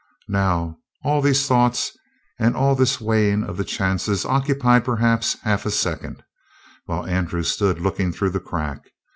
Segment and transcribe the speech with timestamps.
[0.33, 1.91] Now, all these thoughts
[2.39, 6.23] and all this weighing of the chances occupied perhaps half a second,
[6.85, 8.89] while Andrew stood looking through the crack.